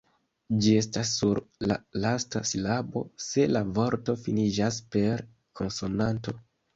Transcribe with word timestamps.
Ĝi 0.65 0.71
estas 0.83 1.09
sur 1.17 1.41
la 1.71 1.75
lasta 2.05 2.41
silabo, 2.51 3.03
se 3.25 3.45
la 3.51 3.61
vorto 3.75 4.15
finiĝas 4.23 4.81
per 4.97 5.23
konsonanto. 5.61 6.35